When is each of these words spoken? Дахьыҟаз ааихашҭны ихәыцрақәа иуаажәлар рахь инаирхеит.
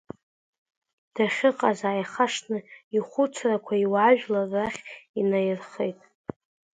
Дахьыҟаз 1.13 1.79
ааихашҭны 1.89 2.59
ихәыцрақәа 2.95 3.73
иуаажәлар 3.83 4.47
рахь 4.53 4.81
инаирхеит. 5.19 5.99